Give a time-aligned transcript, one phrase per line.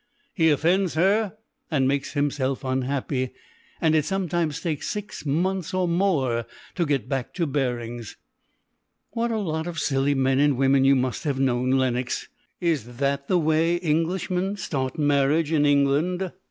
[0.33, 1.37] He offends her
[1.69, 3.33] and makes himself unhappy,
[3.79, 8.17] and it sometimes takes six months or more to get back to bearings."
[9.11, 12.29] "What a lot of silly men and women you must have known, Lenox.
[12.59, 16.31] Is that the way Englishmen start marriage in England?